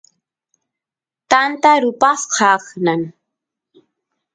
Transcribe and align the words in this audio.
tanta 1.29 1.71
rupasqa 1.83 2.45
aqnan 2.55 3.01